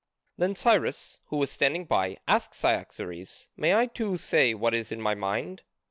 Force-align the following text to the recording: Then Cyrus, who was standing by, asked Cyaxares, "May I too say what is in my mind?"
Then 0.35 0.55
Cyrus, 0.55 1.19
who 1.27 1.37
was 1.37 1.51
standing 1.51 1.85
by, 1.85 2.17
asked 2.27 2.55
Cyaxares, 2.55 3.49
"May 3.55 3.75
I 3.75 3.85
too 3.85 4.17
say 4.17 4.55
what 4.55 4.73
is 4.73 4.91
in 4.91 4.99
my 4.99 5.13
mind?" 5.13 5.61